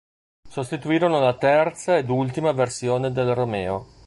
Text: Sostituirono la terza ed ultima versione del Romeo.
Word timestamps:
Sostituirono 0.49 1.19
la 1.19 1.37
terza 1.37 1.95
ed 1.95 2.09
ultima 2.09 2.53
versione 2.53 3.11
del 3.11 3.35
Romeo. 3.35 3.85